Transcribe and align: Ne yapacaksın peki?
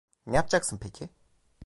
Ne 0.25 0.35
yapacaksın 0.35 0.77
peki? 0.81 1.09